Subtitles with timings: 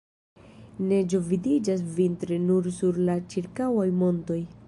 [0.91, 4.43] Neĝo vidiĝas vintre nur sur la ĉirkaŭaj montoj.